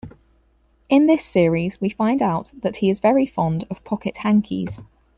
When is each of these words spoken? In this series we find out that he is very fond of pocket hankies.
In 0.89 1.05
this 1.05 1.23
series 1.23 1.79
we 1.79 1.89
find 1.89 2.23
out 2.23 2.49
that 2.63 2.77
he 2.77 2.89
is 2.89 2.97
very 2.99 3.27
fond 3.27 3.65
of 3.69 3.83
pocket 3.83 4.17
hankies. 4.17 4.81